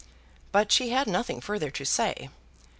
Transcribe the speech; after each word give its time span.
But 0.51 0.71
she 0.71 0.89
had 0.89 1.05
nothing 1.05 1.41
further 1.41 1.69
to 1.69 1.85
say. 1.85 2.29